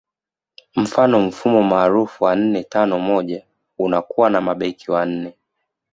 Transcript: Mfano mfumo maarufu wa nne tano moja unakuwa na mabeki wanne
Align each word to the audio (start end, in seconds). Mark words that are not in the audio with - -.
Mfano 0.75 1.19
mfumo 1.21 1.63
maarufu 1.63 2.23
wa 2.23 2.35
nne 2.35 2.63
tano 2.63 2.99
moja 2.99 3.45
unakuwa 3.77 4.29
na 4.29 4.41
mabeki 4.41 4.91
wanne 4.91 5.33